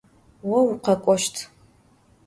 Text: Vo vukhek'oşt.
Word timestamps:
Vo 0.49 0.59
vukhek'oşt. 0.67 1.35